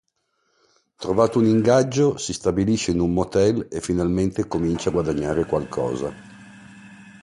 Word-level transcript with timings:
Trovato 0.95 1.37
un 1.37 1.45
ingaggio, 1.45 2.17
si 2.17 2.33
stabilisce 2.33 2.89
in 2.89 3.01
un 3.01 3.13
motel 3.13 3.67
e 3.69 3.81
finalmente 3.81 4.47
comincia 4.47 4.89
a 4.89 4.93
guadagnare 4.93 5.45
qualcosa. 5.45 6.11